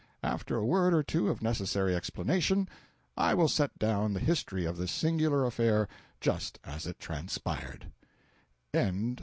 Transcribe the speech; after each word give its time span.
After 0.23 0.57
a 0.57 0.65
word 0.65 0.95
or 0.95 1.03
two 1.03 1.29
of 1.29 1.43
necessary 1.43 1.93
explanation, 1.95 2.67
I 3.15 3.35
will 3.35 3.47
set 3.47 3.77
down 3.77 4.13
the 4.13 4.19
history 4.19 4.65
of 4.65 4.75
this 4.77 4.91
singular 4.91 5.45
affair 5.45 5.87
just 6.19 6.57
as 6.63 6.87
it 6.87 6.97
transpired. 6.99 7.85